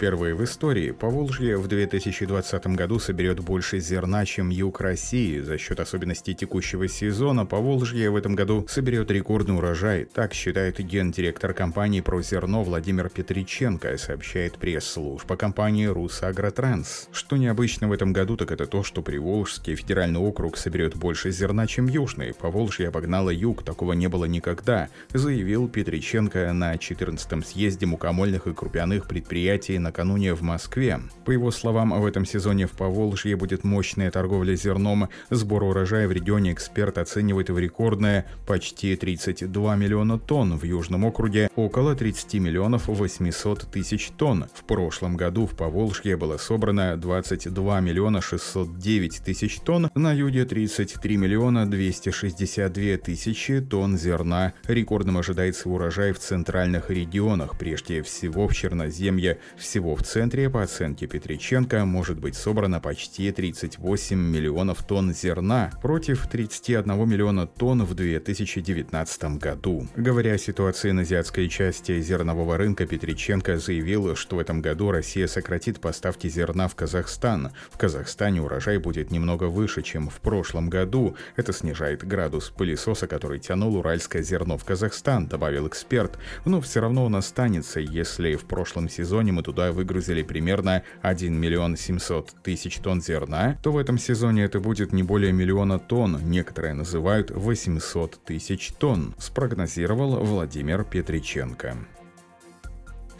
Впервые 0.00 0.34
в 0.34 0.42
истории 0.42 0.92
Поволжье 0.92 1.58
в 1.58 1.68
2020 1.68 2.66
году 2.68 2.98
соберет 2.98 3.40
больше 3.40 3.80
зерна, 3.80 4.24
чем 4.24 4.48
юг 4.48 4.80
России. 4.80 5.40
За 5.40 5.58
счет 5.58 5.78
особенностей 5.78 6.34
текущего 6.34 6.88
сезона 6.88 7.44
Поволжье 7.44 8.08
в 8.08 8.16
этом 8.16 8.34
году 8.34 8.64
соберет 8.66 9.10
рекордный 9.10 9.58
урожай. 9.58 10.06
Так 10.06 10.32
считает 10.32 10.78
гендиректор 10.80 11.52
компании 11.52 12.00
про 12.00 12.22
зерно 12.22 12.62
Владимир 12.62 13.10
Петриченко, 13.10 13.98
сообщает 13.98 14.56
пресс-служба 14.56 15.36
компании 15.36 15.84
«Русагротранс». 15.84 17.10
Что 17.12 17.36
необычно 17.36 17.86
в 17.86 17.92
этом 17.92 18.14
году, 18.14 18.38
так 18.38 18.52
это 18.52 18.64
то, 18.64 18.82
что 18.82 19.02
Приволжский 19.02 19.74
федеральный 19.74 20.20
округ 20.20 20.56
соберет 20.56 20.96
больше 20.96 21.30
зерна, 21.30 21.66
чем 21.66 21.88
Южный. 21.88 22.32
Поволжье 22.32 22.88
обогнало 22.88 23.28
юг, 23.28 23.62
такого 23.64 23.92
не 23.92 24.08
было 24.08 24.24
никогда, 24.24 24.88
заявил 25.12 25.68
Петриченко 25.68 26.54
на 26.54 26.76
14-м 26.76 27.44
съезде 27.44 27.84
мукомольных 27.84 28.46
и 28.46 28.54
крупяных 28.54 29.06
предприятий 29.06 29.78
на 29.78 29.89
накануне 29.90 30.34
в 30.34 30.42
Москве. 30.42 31.00
По 31.24 31.32
его 31.32 31.50
словам, 31.50 32.00
в 32.00 32.06
этом 32.06 32.24
сезоне 32.24 32.66
в 32.68 32.72
Поволжье 32.72 33.34
будет 33.34 33.64
мощная 33.64 34.10
торговля 34.12 34.54
зерном. 34.54 35.08
Сбор 35.30 35.64
урожая 35.64 36.06
в 36.06 36.12
регионе 36.12 36.52
эксперт 36.52 36.96
оценивает 36.96 37.50
в 37.50 37.58
рекордное 37.58 38.26
почти 38.46 38.94
32 38.94 39.74
миллиона 39.74 40.16
тонн. 40.18 40.56
В 40.56 40.64
Южном 40.64 41.04
округе 41.04 41.50
около 41.56 41.96
30 41.96 42.34
миллионов 42.34 42.86
800 42.86 43.68
тысяч 43.72 44.10
тонн. 44.16 44.46
В 44.54 44.62
прошлом 44.64 45.16
году 45.16 45.46
в 45.46 45.56
Поволжье 45.56 46.16
было 46.16 46.36
собрано 46.36 46.96
22 46.96 47.80
миллиона 47.80 48.20
609 48.20 49.22
тысяч 49.24 49.58
тонн, 49.58 49.90
на 49.96 50.12
юге 50.12 50.44
33 50.44 51.16
миллиона 51.16 51.68
262 51.68 52.96
тысячи 52.98 53.60
тонн 53.60 53.98
зерна. 53.98 54.52
Рекордным 54.68 55.18
ожидается 55.18 55.68
урожай 55.68 56.12
в 56.12 56.20
центральных 56.20 56.90
регионах, 56.90 57.58
прежде 57.58 58.02
всего 58.02 58.46
в 58.46 58.54
Черноземье, 58.54 59.38
всего 59.56 59.79
всего 59.80 59.96
в 59.96 60.02
центре, 60.02 60.50
по 60.50 60.62
оценке 60.62 61.06
Петриченко, 61.06 61.86
может 61.86 62.20
быть 62.20 62.34
собрано 62.34 62.80
почти 62.80 63.32
38 63.32 64.14
миллионов 64.14 64.82
тонн 64.82 65.14
зерна 65.14 65.70
против 65.80 66.26
31 66.26 67.08
миллиона 67.08 67.46
тонн 67.46 67.84
в 67.84 67.94
2019 67.94 69.38
году. 69.38 69.88
Говоря 69.96 70.34
о 70.34 70.38
ситуации 70.38 70.90
на 70.90 71.00
азиатской 71.00 71.48
части 71.48 71.98
зернового 72.02 72.58
рынка, 72.58 72.84
Петриченко 72.86 73.56
заявил, 73.56 74.14
что 74.16 74.36
в 74.36 74.38
этом 74.38 74.60
году 74.60 74.90
Россия 74.90 75.26
сократит 75.26 75.80
поставки 75.80 76.28
зерна 76.28 76.68
в 76.68 76.74
Казахстан. 76.74 77.52
В 77.70 77.78
Казахстане 77.78 78.42
урожай 78.42 78.76
будет 78.76 79.10
немного 79.10 79.44
выше, 79.44 79.80
чем 79.80 80.10
в 80.10 80.20
прошлом 80.20 80.68
году. 80.68 81.16
Это 81.36 81.54
снижает 81.54 82.06
градус 82.06 82.50
пылесоса, 82.50 83.06
который 83.06 83.38
тянул 83.38 83.76
уральское 83.76 84.22
зерно 84.22 84.58
в 84.58 84.64
Казахстан, 84.66 85.26
добавил 85.26 85.68
эксперт. 85.68 86.18
Но 86.44 86.60
все 86.60 86.82
равно 86.82 87.06
он 87.06 87.16
останется, 87.16 87.80
если 87.80 88.36
в 88.36 88.44
прошлом 88.44 88.90
сезоне 88.90 89.32
мы 89.32 89.42
туда 89.42 89.69
выгрузили 89.72 90.22
примерно 90.22 90.82
1 91.02 91.34
миллион 91.34 91.76
700 91.76 92.34
тысяч 92.42 92.78
тонн 92.78 93.00
зерна, 93.00 93.58
то 93.62 93.72
в 93.72 93.78
этом 93.78 93.98
сезоне 93.98 94.44
это 94.44 94.60
будет 94.60 94.92
не 94.92 95.02
более 95.02 95.32
миллиона 95.32 95.78
тонн, 95.78 96.18
некоторые 96.22 96.74
называют 96.74 97.30
800 97.30 98.24
тысяч 98.24 98.72
тонн, 98.78 99.14
спрогнозировал 99.18 100.16
Владимир 100.24 100.84
Петриченко. 100.84 101.76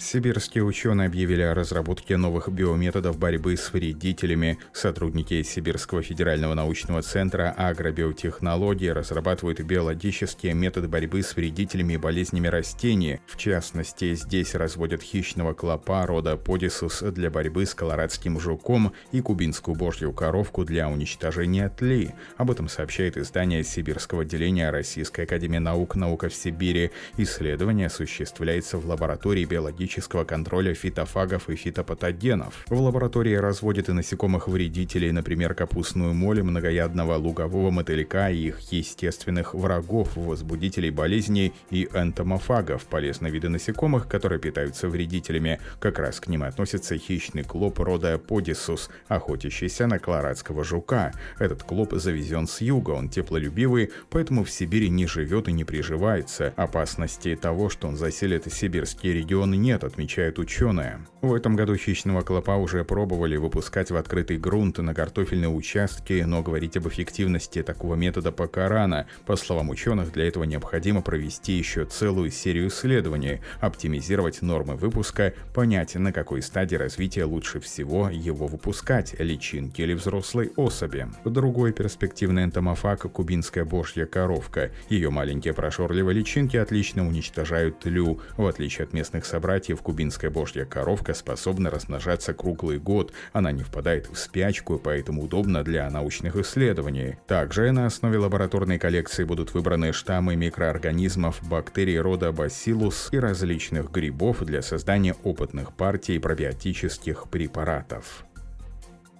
Сибирские 0.00 0.64
ученые 0.64 1.08
объявили 1.08 1.42
о 1.42 1.52
разработке 1.52 2.16
новых 2.16 2.48
биометодов 2.48 3.18
борьбы 3.18 3.54
с 3.54 3.70
вредителями. 3.70 4.58
Сотрудники 4.72 5.42
Сибирского 5.42 6.02
федерального 6.02 6.54
научного 6.54 7.02
центра 7.02 7.54
агробиотехнологии 7.54 8.88
разрабатывают 8.88 9.60
биологические 9.60 10.54
методы 10.54 10.88
борьбы 10.88 11.22
с 11.22 11.36
вредителями 11.36 11.92
и 11.92 11.96
болезнями 11.98 12.48
растений. 12.48 13.20
В 13.26 13.36
частности, 13.36 14.14
здесь 14.14 14.54
разводят 14.54 15.02
хищного 15.02 15.52
клопа 15.52 16.06
рода 16.06 16.38
Подисус 16.38 17.02
для 17.02 17.30
борьбы 17.30 17.66
с 17.66 17.74
колорадским 17.74 18.40
жуком 18.40 18.94
и 19.12 19.20
кубинскую 19.20 19.76
божью 19.76 20.14
коровку 20.14 20.64
для 20.64 20.88
уничтожения 20.88 21.68
тлей. 21.68 22.12
Об 22.38 22.50
этом 22.50 22.70
сообщает 22.70 23.18
издание 23.18 23.62
Сибирского 23.62 24.22
отделения 24.22 24.70
Российской 24.70 25.26
академии 25.26 25.58
наук 25.58 25.94
«Наука 25.94 26.30
в 26.30 26.34
Сибири». 26.34 26.90
Исследование 27.18 27.88
осуществляется 27.88 28.78
в 28.78 28.86
лаборатории 28.86 29.44
биологического 29.44 29.89
биологического 29.90 30.24
контроля 30.24 30.74
фитофагов 30.74 31.50
и 31.50 31.56
фитопатогенов. 31.56 32.64
В 32.68 32.80
лаборатории 32.80 33.34
разводят 33.34 33.88
и 33.88 33.92
насекомых-вредителей, 33.92 35.10
например, 35.12 35.54
капустную 35.54 36.14
моль, 36.14 36.42
многоядного 36.42 37.16
лугового 37.16 37.70
мотылька 37.70 38.30
и 38.30 38.48
их 38.48 38.60
естественных 38.72 39.54
врагов, 39.54 40.16
возбудителей 40.16 40.90
болезней 40.90 41.52
и 41.70 41.88
энтомофагов, 41.92 42.84
полезные 42.86 43.32
виды 43.32 43.48
насекомых, 43.48 44.06
которые 44.08 44.38
питаются 44.38 44.88
вредителями. 44.88 45.58
Как 45.80 45.98
раз 45.98 46.20
к 46.20 46.28
ним 46.28 46.44
относится 46.44 46.96
хищный 46.96 47.42
клоп 47.42 47.80
рода 47.80 48.18
Подисус, 48.18 48.90
охотящийся 49.08 49.86
на 49.86 49.98
колорадского 49.98 50.64
жука. 50.64 51.12
Этот 51.38 51.62
клоп 51.62 51.94
завезен 51.94 52.46
с 52.46 52.60
юга, 52.60 52.90
он 52.90 53.08
теплолюбивый, 53.08 53.90
поэтому 54.10 54.44
в 54.44 54.50
Сибири 54.50 54.88
не 54.88 55.06
живет 55.06 55.48
и 55.48 55.52
не 55.52 55.64
приживается. 55.64 56.52
Опасности 56.56 57.34
того, 57.34 57.70
что 57.70 57.88
он 57.88 57.96
заселит 57.96 58.52
сибирские 58.52 59.14
регионы 59.14 59.56
нет, 59.56 59.79
нет, 59.80 59.92
отмечают 59.92 60.38
ученые. 60.38 61.00
В 61.22 61.34
этом 61.34 61.54
году 61.54 61.76
хищного 61.76 62.22
клопа 62.22 62.56
уже 62.56 62.84
пробовали 62.84 63.36
выпускать 63.36 63.90
в 63.90 63.96
открытый 63.96 64.38
грунт 64.38 64.78
на 64.78 64.94
картофельные 64.94 65.50
участки, 65.50 66.22
но 66.26 66.42
говорить 66.42 66.76
об 66.76 66.88
эффективности 66.88 67.62
такого 67.62 67.94
метода 67.94 68.32
пока 68.32 68.68
рано. 68.68 69.06
По 69.26 69.36
словам 69.36 69.68
ученых, 69.68 70.12
для 70.12 70.26
этого 70.26 70.44
необходимо 70.44 71.02
провести 71.02 71.52
еще 71.52 71.84
целую 71.84 72.30
серию 72.30 72.68
исследований, 72.68 73.40
оптимизировать 73.60 74.40
нормы 74.42 74.76
выпуска, 74.76 75.34
понять, 75.54 75.94
на 75.94 76.12
какой 76.12 76.40
стадии 76.42 76.76
развития 76.76 77.24
лучше 77.24 77.60
всего 77.60 78.08
его 78.08 78.46
выпускать, 78.46 79.14
личинки 79.18 79.82
или 79.82 79.92
взрослой 79.92 80.52
особи. 80.56 81.06
Другой 81.24 81.72
перспективный 81.72 82.44
энтомофаг– 82.44 83.00
кубинская 83.12 83.64
божья 83.64 84.06
коровка. 84.06 84.70
Ее 84.88 85.10
маленькие 85.10 85.52
прошорливые 85.52 86.14
личинки 86.14 86.56
отлично 86.56 87.06
уничтожают 87.06 87.80
тлю, 87.80 88.20
в 88.38 88.46
отличие 88.46 88.84
от 88.84 88.94
местных 88.94 89.26
собратьев 89.26 89.69
братьев 89.70 89.82
кубинская 89.82 90.30
божья 90.30 90.64
коровка 90.64 91.14
способна 91.14 91.70
размножаться 91.70 92.34
круглый 92.34 92.78
год, 92.78 93.12
она 93.32 93.52
не 93.52 93.62
впадает 93.62 94.08
в 94.10 94.18
спячку, 94.18 94.80
поэтому 94.82 95.22
удобна 95.22 95.62
для 95.62 95.88
научных 95.90 96.34
исследований. 96.36 97.16
Также 97.28 97.70
на 97.70 97.86
основе 97.86 98.18
лабораторной 98.18 98.78
коллекции 98.78 99.22
будут 99.22 99.54
выбраны 99.54 99.92
штаммы 99.92 100.34
микроорганизмов, 100.34 101.40
бактерий 101.48 102.00
рода 102.00 102.30
Bacillus 102.30 103.10
и 103.12 103.18
различных 103.18 103.92
грибов 103.92 104.42
для 104.44 104.60
создания 104.62 105.14
опытных 105.22 105.72
партий 105.72 106.18
пробиотических 106.18 107.28
препаратов. 107.30 108.24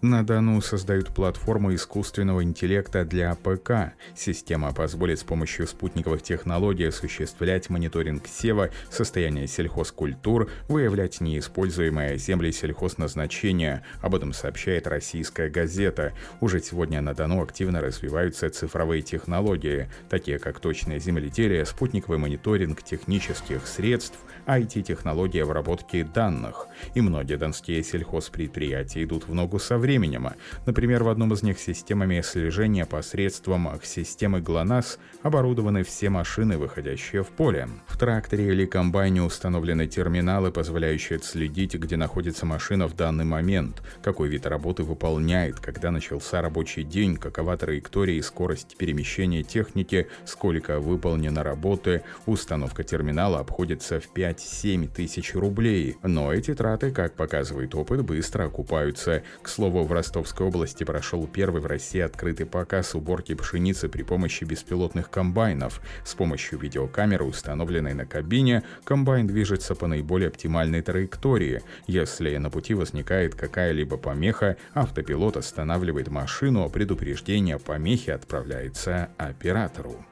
На 0.03 0.25
Дону 0.25 0.62
создают 0.62 1.15
платформу 1.15 1.75
искусственного 1.75 2.43
интеллекта 2.43 3.05
для 3.05 3.34
ПК. 3.34 3.93
Система 4.16 4.72
позволит 4.72 5.19
с 5.19 5.25
помощью 5.25 5.66
спутниковых 5.66 6.22
технологий 6.22 6.88
осуществлять 6.88 7.69
мониторинг 7.69 8.27
сева, 8.27 8.71
состояния 8.88 9.47
сельхозкультур, 9.47 10.50
выявлять 10.69 11.21
неиспользуемые 11.21 12.16
земли 12.16 12.50
сельхозназначения. 12.50 13.84
Об 14.00 14.15
этом 14.15 14.33
сообщает 14.33 14.87
российская 14.87 15.50
газета. 15.50 16.15
Уже 16.41 16.61
сегодня 16.61 17.03
на 17.03 17.12
Дону 17.12 17.43
активно 17.43 17.82
развиваются 17.82 18.49
цифровые 18.49 19.03
технологии, 19.03 19.91
такие 20.09 20.38
как 20.38 20.61
точное 20.61 20.99
земледелие, 20.99 21.67
спутниковый 21.67 22.17
мониторинг 22.17 22.82
технических 22.82 23.67
средств, 23.67 24.19
IT-технологии 24.47 25.43
обработки 25.43 26.03
данных. 26.03 26.69
И 26.94 27.03
многие 27.03 27.37
донские 27.37 27.84
сельхозпредприятия 27.84 29.05
идут 29.05 29.29
в 29.29 29.35
ногу 29.35 29.58
со 29.58 29.76
временем 29.76 29.89
временем. 29.90 30.28
Например, 30.66 31.02
в 31.02 31.08
одном 31.08 31.32
из 31.32 31.42
них 31.42 31.58
системами 31.58 32.20
слежения 32.20 32.87
посредством 32.87 33.69
системы 33.82 34.40
ГЛОНАСС 34.40 35.00
оборудованы 35.25 35.82
все 35.82 36.10
машины, 36.10 36.58
выходящие 36.58 37.25
в 37.25 37.28
поле. 37.28 37.69
В 37.88 37.98
тракторе 37.98 38.52
или 38.52 38.66
комбайне 38.66 39.20
установлены 39.20 39.88
терминалы, 39.88 40.52
позволяющие 40.52 41.16
отследить, 41.16 41.75
где 41.75 41.96
находится 41.96 42.46
машина 42.46 42.87
в 42.87 42.94
данный 42.94 43.25
момент, 43.25 43.82
какой 44.00 44.28
вид 44.28 44.46
работы 44.46 44.84
выполняет, 44.84 45.58
когда 45.58 45.90
начался 45.90 46.40
рабочий 46.40 46.84
день, 46.84 47.16
какова 47.16 47.56
траектория 47.56 48.16
и 48.16 48.22
скорость 48.22 48.76
перемещения 48.78 49.42
техники, 49.42 50.06
сколько 50.25 50.78
выполнено 50.78 51.42
работы. 51.42 52.04
Установка 52.26 52.84
терминала 52.84 53.40
обходится 53.40 53.98
в 53.98 54.14
5-7 54.14 54.88
тысяч 54.94 55.34
рублей. 55.34 55.96
Но 56.04 56.32
эти 56.32 56.54
траты, 56.54 56.92
как 56.92 57.16
показывает 57.16 57.75
опыт, 57.75 58.04
быстро 58.04 58.44
окупаются. 58.44 59.25
К 59.42 59.48
слову, 59.48 59.80
всего, 59.81 59.85
в 59.85 59.93
Ростовской 59.93 60.47
области 60.47 60.85
прошел 60.85 61.27
первый 61.27 61.62
в 61.62 61.67
России 61.67 62.00
открытый 62.00 62.47
показ 62.47 62.94
уборки 62.94 63.35
пшеницы 63.35 63.88
при 63.88 64.03
помощи 64.03 64.44
беспилотных 64.44 65.11
комбайнов. 65.11 65.81
С 66.05 66.15
помощью 66.15 66.59
видеокамеры, 66.59 67.25
установленной 67.25 67.94
на 67.94 68.06
кабине, 68.06 68.62
комбайн 68.85 69.27
движется 69.27 69.75
по 69.75 69.87
наиболее 69.87 70.29
оптимальной 70.29 70.82
траектории. 70.82 71.62
Если 71.87 72.37
на 72.37 72.50
пути 72.50 72.75
возникает 72.75 73.35
какая-либо 73.35 73.97
помеха, 73.97 74.56
автопилот 74.75 75.37
останавливает 75.37 76.09
машину, 76.09 76.65
а 76.65 76.69
предупреждение 76.69 77.56
о 77.56 77.59
помехе 77.59 78.12
отправляется 78.12 79.09
оператору. 79.17 80.05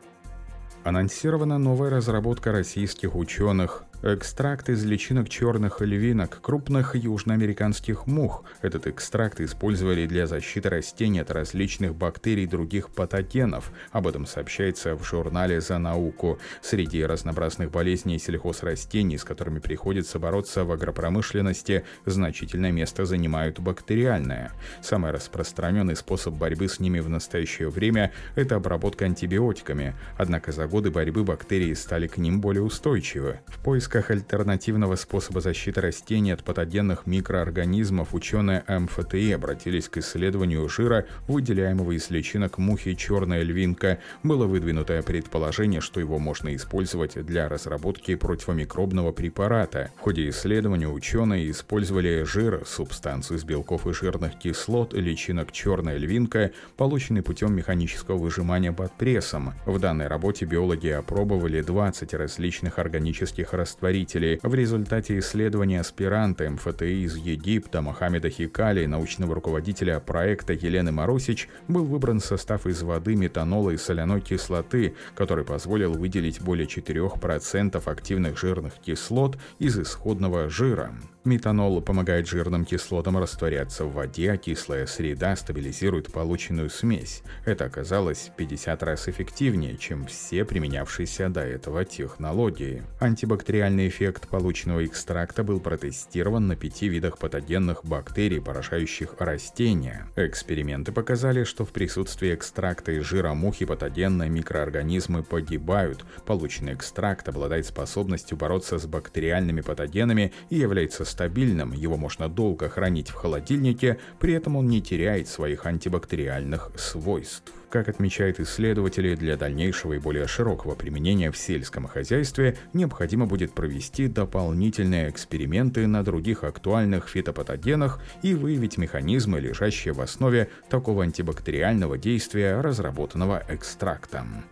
Анонсирована 0.85 1.59
новая 1.59 1.91
разработка 1.91 2.53
российских 2.53 3.15
ученых 3.15 3.85
Экстракт 4.01 4.69
из 4.69 4.85
личинок 4.85 5.29
черных 5.29 5.81
львинок, 5.81 6.41
крупных 6.41 6.95
южноамериканских 6.95 8.07
мух. 8.07 8.45
Этот 8.63 8.87
экстракт 8.87 9.41
использовали 9.41 10.07
для 10.07 10.29
защиты 10.29 10.69
растений 10.69 11.19
от 11.19 11.33
различных 11.33 11.97
бактерий 11.97 12.45
и 12.45 12.47
других 12.47 12.91
патогенов. 12.91 13.73
Об 13.91 14.07
этом 14.07 14.25
сообщается 14.25 14.95
в 14.95 15.03
журнале 15.03 15.61
«За 15.61 15.79
науку». 15.79 16.39
Среди 16.63 17.05
разнообразных 17.05 17.73
болезней 17.73 18.21
сельхозрастений, 18.21 19.19
с 19.19 19.25
которыми 19.25 19.59
приходится 19.59 20.21
бороться 20.21 20.65
в 20.65 20.71
агропромышленности, 20.71 21.85
значительное 22.07 22.71
место 22.71 23.05
занимают 23.05 23.59
бактериальные. 23.59 24.53
Самый 24.81 25.11
распространенный 25.11 25.97
способ 25.97 26.35
борьбы 26.35 26.69
с 26.69 26.79
ними 26.79 27.01
в 27.01 27.09
настоящее 27.09 27.69
время– 27.69 28.13
это 28.37 28.55
обработка 28.55 29.07
антибиотиками. 29.07 29.97
Однако 30.17 30.53
за 30.53 30.69
годы 30.69 30.93
борьбы 30.93 31.25
бактерии 31.25 31.75
стали 31.75 32.07
к 32.07 32.17
ним 32.17 32.41
более 32.41 32.63
устойчивы. 32.63 33.41
В 33.49 33.59
поиск 33.59 33.88
поисках 33.89 34.11
альтернативного 34.11 34.97
способа 34.97 35.41
защиты 35.41 35.81
растений 35.81 36.33
от 36.33 36.45
патогенных 36.45 37.07
микроорганизмов 37.07 38.13
ученые 38.13 38.63
МФТИ 38.69 39.33
обратились 39.33 39.89
к 39.89 39.97
исследованию 39.97 40.69
жира, 40.69 41.07
выделяемого 41.27 41.93
из 41.93 42.11
личинок 42.11 42.59
мухи 42.59 42.93
черная 42.93 43.43
львинка. 43.43 43.99
Было 44.23 44.45
выдвинуто 44.45 45.03
предположение, 45.03 45.81
что 45.81 46.01
его 46.01 46.19
можно 46.19 46.55
использовать 46.55 47.25
для 47.25 47.49
разработки 47.49 48.15
противомикробного 48.15 49.13
препарата. 49.13 49.91
В 49.97 50.01
ходе 50.01 50.29
исследования 50.29 50.89
ученые 50.89 51.51
использовали 51.51 52.25
жир, 52.25 52.65
субстанцию 52.67 53.39
из 53.39 53.45
белков 53.45 53.87
и 53.87 53.95
жирных 53.95 54.39
кислот 54.39 54.93
личинок 54.93 55.51
черная 55.51 55.97
львинка, 55.97 56.51
полученный 56.77 57.23
путем 57.23 57.55
механического 57.55 58.19
выжимания 58.19 58.73
под 58.73 58.93
прессом. 58.93 59.55
В 59.65 59.79
данной 59.79 60.09
работе 60.09 60.45
биологи 60.45 60.89
опробовали 60.89 61.63
20 61.63 62.13
различных 62.13 62.79
органических 62.79 63.55
растений 63.55 63.78
растворителей. 63.79 64.41
В 64.43 64.55
результате 64.55 65.19
исследования 65.21 65.81
аспиранта 65.81 66.51
МФТИ 66.51 67.05
из 67.05 67.17
Египта 67.17 67.81
Мохаммеда 67.81 68.29
Хикали, 68.29 68.87
научного 68.87 69.35
руководителя 69.35 70.01
проекта 70.01 70.53
Елены 70.53 70.91
Маросич, 70.91 71.49
был 71.69 71.85
выбран 71.85 72.21
состав 72.21 72.67
из 72.67 72.83
воды, 72.83 73.15
метанола 73.15 73.71
и 73.71 73.77
соляной 73.77 74.21
кислоты, 74.21 74.95
который 75.15 75.45
позволил 75.45 75.93
выделить 75.93 76.41
более 76.41 76.67
4% 76.67 77.83
активных 77.85 78.39
жирных 78.39 78.75
кислот 78.85 79.39
из 79.61 79.79
исходного 79.79 80.49
жира. 80.49 80.93
Метанол 81.25 81.83
помогает 81.83 82.29
жирным 82.29 82.65
кислотам 82.65 83.19
растворяться 83.19 83.85
в 83.85 83.93
воде, 83.93 84.33
а 84.33 84.37
кислая 84.37 84.87
среда 84.87 85.35
стабилизирует 85.37 86.13
полученную 86.13 86.71
смесь. 86.71 87.23
Это 87.45 87.65
оказалось 87.67 88.31
50 88.37 88.83
раз 88.83 89.09
эффективнее, 89.09 89.77
чем 89.77 90.07
все 90.07 90.45
применявшиеся 90.45 91.29
до 91.29 91.41
этого 91.41 91.85
технологии. 91.85 92.85
Антибактериальный 93.01 93.89
эффект 93.89 94.29
полученного 94.29 94.87
экстракта 94.87 95.43
был 95.43 95.61
протестирован 95.61 96.47
на 96.47 96.57
пяти 96.57 96.89
видах 96.89 97.19
патогенных 97.19 97.85
бактерий, 97.85 98.41
поражающих 98.41 99.17
растения. 99.19 100.07
Эксперименты 100.17 100.93
показали, 100.93 101.45
что 101.45 101.65
в 101.65 101.71
присутствии 101.71 102.33
экстракта 102.35 102.93
из 102.93 103.05
жира 103.05 103.35
мухи 103.35 103.67
патогенные 103.67 104.31
микроорганизмы 104.31 105.25
погибают. 105.25 106.05
Полученный 106.25 106.75
экстракт 106.75 107.29
обладает 107.29 107.67
способностью 107.67 108.39
бороться 108.39 108.79
с 108.79 108.87
бактериальными 108.87 109.61
патогенами 109.61 110.33
и 110.49 110.57
является 110.57 111.05
стабильным, 111.09 111.73
его 111.73 111.97
можно 111.97 112.29
долго 112.29 112.69
хранить 112.69 113.09
в 113.09 113.15
холодильнике, 113.15 113.99
при 114.21 114.35
этом 114.35 114.57
он 114.57 114.69
не 114.69 114.81
теряет 114.81 115.29
своих 115.29 115.67
антибактериальных 115.67 116.71
свойств. 116.77 117.53
Как 117.71 117.89
отмечают 117.91 118.41
исследователи, 118.41 119.15
для 119.15 119.37
дальнейшего 119.37 119.93
и 119.93 119.99
более 119.99 120.27
широкого 120.27 120.75
применения 120.75 121.31
в 121.31 121.37
сельском 121.37 121.87
хозяйстве 121.87 122.57
необходимо 122.73 123.27
будет 123.27 123.53
провести 123.53 124.09
дополнительные 124.09 125.11
эксперименты 125.11 125.87
на 125.87 126.03
других 126.03 126.45
актуальных 126.45 127.09
фитопатогенах 127.09 128.01
и 128.23 128.35
выявить 128.35 128.79
механизмы, 128.79 129.41
лежащие 129.41 129.93
в 129.93 130.01
основе 130.01 130.49
такого 130.71 131.03
антибактериального 131.03 131.99
действия, 131.99 132.59
разработанного 132.61 133.43
экстрактом. 133.49 134.45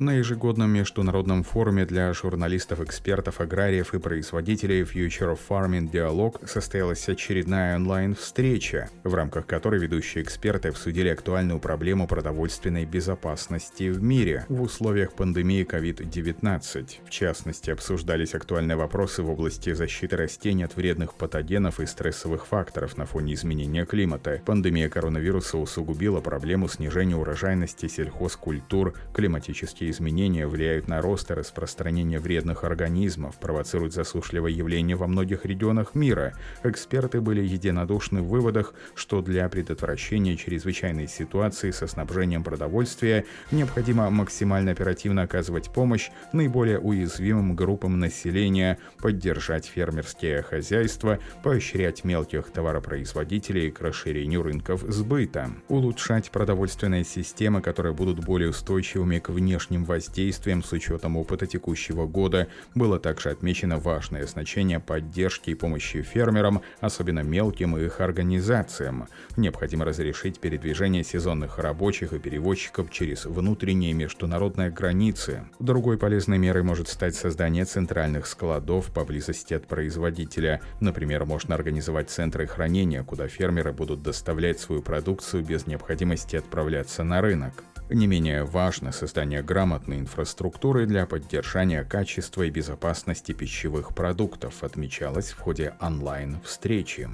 На 0.00 0.10
ежегодном 0.14 0.72
международном 0.72 1.44
форуме 1.44 1.86
для 1.86 2.12
журналистов, 2.12 2.80
экспертов, 2.80 3.40
аграриев 3.40 3.94
и 3.94 4.00
производителей 4.00 4.82
Future 4.82 5.36
of 5.36 5.38
Farming 5.48 5.88
Dialog 5.88 6.48
состоялась 6.48 7.08
очередная 7.08 7.76
онлайн-встреча, 7.76 8.90
в 9.04 9.14
рамках 9.14 9.46
которой 9.46 9.78
ведущие 9.78 10.24
эксперты 10.24 10.70
обсудили 10.70 11.10
актуальную 11.10 11.60
проблему 11.60 12.08
продовольственной 12.08 12.86
безопасности 12.86 13.88
в 13.88 14.02
мире 14.02 14.46
в 14.48 14.62
условиях 14.62 15.12
пандемии 15.12 15.64
COVID-19. 15.64 17.06
В 17.06 17.10
частности, 17.10 17.70
обсуждались 17.70 18.34
актуальные 18.34 18.76
вопросы 18.76 19.22
в 19.22 19.30
области 19.30 19.74
защиты 19.74 20.16
растений 20.16 20.64
от 20.64 20.74
вредных 20.74 21.14
патогенов 21.14 21.78
и 21.78 21.86
стрессовых 21.86 22.48
факторов 22.48 22.96
на 22.96 23.06
фоне 23.06 23.34
изменения 23.34 23.86
климата. 23.86 24.42
Пандемия 24.44 24.88
коронавируса 24.88 25.56
усугубила 25.56 26.20
проблему 26.20 26.66
снижения 26.66 27.14
урожайности 27.14 27.86
сельхозкультур, 27.86 28.94
климатические 29.14 29.83
Климатические 29.84 29.90
изменения 29.90 30.46
влияют 30.46 30.88
на 30.88 31.00
рост 31.02 31.30
и 31.30 31.34
распространение 31.34 32.18
вредных 32.18 32.64
организмов, 32.64 33.36
провоцируют 33.38 33.92
засушливое 33.92 34.50
явление 34.50 34.96
во 34.96 35.06
многих 35.06 35.44
регионах 35.44 35.94
мира. 35.94 36.32
Эксперты 36.62 37.20
были 37.20 37.42
единодушны 37.42 38.22
в 38.22 38.28
выводах, 38.28 38.74
что 38.94 39.20
для 39.20 39.48
предотвращения 39.48 40.36
чрезвычайной 40.36 41.08
ситуации 41.08 41.70
со 41.70 41.86
снабжением 41.86 42.42
продовольствия 42.42 43.24
необходимо 43.50 44.08
максимально 44.10 44.70
оперативно 44.70 45.22
оказывать 45.22 45.70
помощь 45.70 46.10
наиболее 46.32 46.78
уязвимым 46.78 47.54
группам 47.54 48.00
населения, 48.00 48.78
поддержать 48.98 49.66
фермерские 49.66 50.42
хозяйства, 50.42 51.18
поощрять 51.42 52.04
мелких 52.04 52.50
товаропроизводителей 52.50 53.70
к 53.70 53.80
расширению 53.80 54.42
рынков 54.42 54.82
сбыта, 54.88 55.50
улучшать 55.68 56.30
продовольственные 56.30 57.04
системы, 57.04 57.60
которые 57.60 57.92
будут 57.92 58.24
более 58.24 58.50
устойчивыми 58.50 59.18
к 59.18 59.28
внешним 59.28 59.73
внешним 59.74 59.84
воздействием 59.84 60.62
с 60.62 60.72
учетом 60.72 61.16
опыта 61.16 61.46
текущего 61.46 62.06
года. 62.06 62.48
Было 62.74 62.98
также 62.98 63.30
отмечено 63.30 63.78
важное 63.78 64.26
значение 64.26 64.78
поддержки 64.78 65.50
и 65.50 65.54
помощи 65.54 66.02
фермерам, 66.02 66.62
особенно 66.80 67.20
мелким 67.20 67.76
и 67.76 67.84
их 67.84 68.00
организациям. 68.00 69.08
Необходимо 69.36 69.84
разрешить 69.84 70.38
передвижение 70.40 71.02
сезонных 71.02 71.58
рабочих 71.58 72.12
и 72.12 72.18
перевозчиков 72.18 72.90
через 72.90 73.26
внутренние 73.26 73.92
международные 73.94 74.70
границы. 74.70 75.44
Другой 75.58 75.98
полезной 75.98 76.38
мерой 76.38 76.62
может 76.62 76.88
стать 76.88 77.16
создание 77.16 77.64
центральных 77.64 78.26
складов 78.26 78.92
поблизости 78.92 79.54
от 79.54 79.66
производителя. 79.66 80.60
Например, 80.80 81.24
можно 81.24 81.54
организовать 81.54 82.10
центры 82.10 82.46
хранения, 82.46 83.02
куда 83.02 83.26
фермеры 83.28 83.72
будут 83.72 84.02
доставлять 84.02 84.60
свою 84.60 84.82
продукцию 84.82 85.44
без 85.44 85.66
необходимости 85.66 86.36
отправляться 86.36 87.02
на 87.02 87.20
рынок. 87.20 87.64
Не 87.90 88.06
менее 88.06 88.44
важно 88.44 88.92
создание 88.92 89.42
грамотной 89.42 89.98
инфраструктуры 89.98 90.86
для 90.86 91.04
поддержания 91.04 91.84
качества 91.84 92.42
и 92.44 92.50
безопасности 92.50 93.32
пищевых 93.32 93.94
продуктов, 93.94 94.64
отмечалось 94.64 95.32
в 95.32 95.38
ходе 95.38 95.74
онлайн-встречи. 95.80 97.08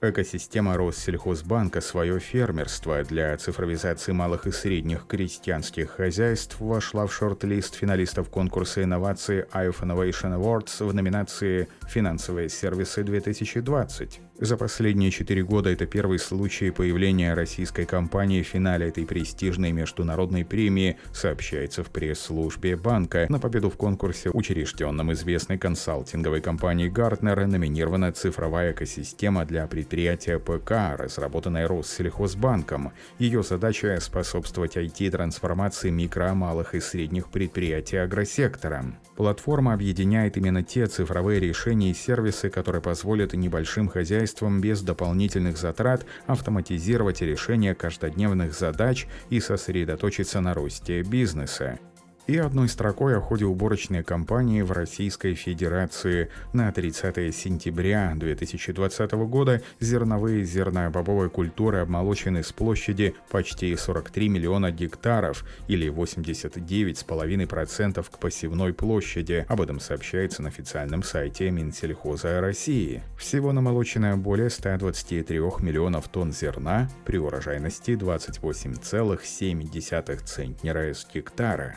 Экосистема 0.00 0.76
Россельхозбанка 0.76 1.80
свое 1.80 2.20
фермерство 2.20 3.02
для 3.02 3.36
цифровизации 3.36 4.12
малых 4.12 4.46
и 4.46 4.52
средних 4.52 5.06
крестьянских 5.06 5.92
хозяйств 5.92 6.60
вошла 6.60 7.06
в 7.06 7.12
шорт-лист 7.12 7.74
финалистов 7.74 8.28
конкурса 8.28 8.82
инноваций 8.82 9.44
IF 9.52 9.80
Innovation 9.80 10.38
Awards 10.38 10.84
в 10.86 10.94
номинации 10.94 11.68
«Финансовые 11.88 12.50
сервисы 12.50 13.00
2020». 13.00 14.20
За 14.44 14.58
последние 14.58 15.10
четыре 15.10 15.42
года 15.42 15.70
это 15.70 15.86
первый 15.86 16.18
случай 16.18 16.70
появления 16.70 17.32
российской 17.32 17.86
компании 17.86 18.42
в 18.42 18.46
финале 18.46 18.88
этой 18.88 19.06
престижной 19.06 19.72
международной 19.72 20.44
премии, 20.44 20.98
сообщается 21.14 21.82
в 21.82 21.88
пресс-службе 21.88 22.76
банка. 22.76 23.24
На 23.30 23.38
победу 23.38 23.70
в 23.70 23.78
конкурсе, 23.78 24.28
учрежденном 24.28 25.14
известной 25.14 25.56
консалтинговой 25.56 26.42
компанией 26.42 26.90
Гартнер, 26.90 27.46
номинирована 27.46 28.12
цифровая 28.12 28.72
экосистема 28.72 29.46
для 29.46 29.66
предприятия 29.66 30.38
ПК, 30.38 31.00
разработанная 31.00 31.66
Россельхозбанком. 31.66 32.92
Ее 33.18 33.42
задача– 33.42 33.98
способствовать 34.02 34.76
IT-трансформации 34.76 35.88
микро, 35.88 36.34
малых 36.34 36.74
и 36.74 36.80
средних 36.80 37.30
предприятий 37.30 37.96
агросектора. 37.96 38.84
Платформа 39.16 39.72
объединяет 39.72 40.36
именно 40.36 40.62
те 40.62 40.84
цифровые 40.84 41.40
решения 41.40 41.92
и 41.92 41.94
сервисы, 41.94 42.50
которые 42.50 42.82
позволят 42.82 43.32
небольшим 43.32 43.88
хозяйствам 43.88 44.33
хозяйством 44.34 44.60
без 44.60 44.82
дополнительных 44.82 45.56
затрат, 45.56 46.04
автоматизировать 46.26 47.22
решение 47.22 47.74
каждодневных 47.74 48.52
задач 48.52 49.06
и 49.30 49.40
сосредоточиться 49.40 50.40
на 50.40 50.54
росте 50.54 51.02
бизнеса 51.02 51.78
и 52.26 52.38
одной 52.38 52.68
строкой 52.68 53.16
о 53.16 53.20
ходе 53.20 53.44
уборочной 53.44 54.02
кампании 54.02 54.62
в 54.62 54.72
Российской 54.72 55.34
Федерации. 55.34 56.30
На 56.52 56.72
30 56.72 57.32
сентября 57.34 58.12
2020 58.16 59.12
года 59.12 59.62
зерновые 59.80 60.44
зернобобовые 60.44 61.30
культуры 61.30 61.78
обмолочены 61.78 62.42
с 62.42 62.52
площади 62.52 63.14
почти 63.30 63.74
43 63.76 64.28
миллиона 64.28 64.70
гектаров 64.70 65.44
или 65.68 65.90
89,5% 65.90 68.06
к 68.10 68.18
посевной 68.18 68.72
площади. 68.72 69.46
Об 69.48 69.60
этом 69.60 69.80
сообщается 69.80 70.42
на 70.42 70.48
официальном 70.48 71.02
сайте 71.02 71.50
Минсельхоза 71.50 72.40
России. 72.40 73.02
Всего 73.18 73.52
намолочено 73.52 74.16
более 74.16 74.48
123 74.50 75.38
миллионов 75.60 76.08
тонн 76.08 76.32
зерна 76.32 76.88
при 77.04 77.18
урожайности 77.18 77.90
28,7 77.92 80.24
центнера 80.24 80.94
с 80.94 81.06
гектара. 81.12 81.76